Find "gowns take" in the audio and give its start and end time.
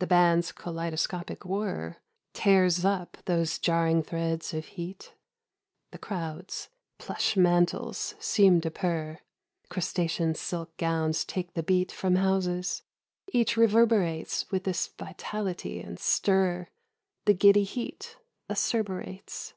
10.76-11.54